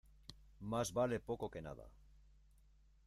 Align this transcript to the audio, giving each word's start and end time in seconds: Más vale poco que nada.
Más 0.71 0.93
vale 0.93 1.19
poco 1.19 1.51
que 1.51 1.61
nada. 1.61 1.87